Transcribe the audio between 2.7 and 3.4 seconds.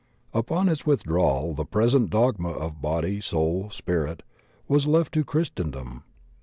body,